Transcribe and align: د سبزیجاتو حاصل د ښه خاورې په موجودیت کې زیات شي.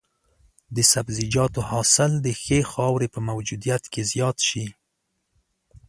د 0.75 0.77
سبزیجاتو 0.91 1.59
حاصل 1.69 2.11
د 2.25 2.27
ښه 2.41 2.59
خاورې 2.71 3.07
په 3.13 3.19
موجودیت 3.29 3.83
کې 3.91 4.01
زیات 4.11 4.37
شي. 4.47 4.65